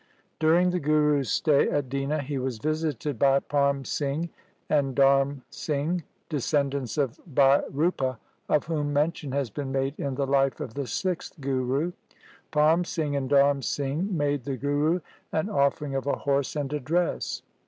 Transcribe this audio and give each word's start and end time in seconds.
During 0.39 0.71
the 0.71 0.79
Guru's 0.79 1.29
stay 1.29 1.69
at 1.69 1.87
Dina 1.87 2.23
he 2.23 2.39
was 2.39 2.57
visited 2.57 3.19
by 3.19 3.39
Parm 3.39 3.85
Singh 3.85 4.29
and 4.67 4.95
Dharm 4.95 5.43
Singh, 5.51 6.01
descendants 6.27 6.97
of 6.97 7.19
LIFE 7.19 7.19
OF 7.27 7.35
GURU 7.35 7.35
GOBIND 7.35 7.59
SINGH 7.59 7.75
201 7.75 7.75
Bhai 7.77 7.83
Rupa, 7.85 8.19
of 8.55 8.65
whom 8.65 8.93
mention 8.93 9.31
has 9.33 9.51
been 9.51 9.71
made 9.71 9.93
in 9.99 10.15
the 10.15 10.25
life 10.25 10.59
of 10.59 10.73
the 10.73 10.87
sixth 10.87 11.39
Guru. 11.39 11.91
Parm 12.51 12.83
Singh 12.83 13.15
and 13.15 13.29
Dharm 13.29 13.63
Singh 13.63 14.17
made 14.17 14.45
the 14.45 14.57
Guru 14.57 15.01
an 15.31 15.51
offering 15.51 15.93
of 15.93 16.07
a 16.07 16.15
horse 16.15 16.55
and 16.55 16.73
a 16.73 16.79
dress. 16.79 17.43